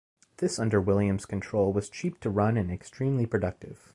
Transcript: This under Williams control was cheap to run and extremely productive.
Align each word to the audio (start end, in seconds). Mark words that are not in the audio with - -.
This 0.37 0.57
under 0.57 0.81
Williams 0.81 1.27
control 1.27 1.73
was 1.73 1.87
cheap 1.87 2.19
to 2.21 2.31
run 2.31 2.57
and 2.57 2.71
extremely 2.71 3.27
productive. 3.27 3.87